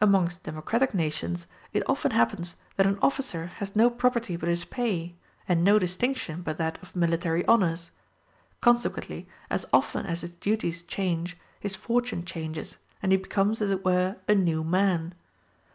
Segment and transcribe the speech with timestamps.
[0.00, 5.14] Amongst democratic nations it often happens that an officer has no property but his pay,
[5.46, 7.90] and no distinction but that of military honors:
[8.62, 13.84] consequently as often as his duties change, his fortune changes, and he becomes, as it
[13.84, 15.12] were, a new man.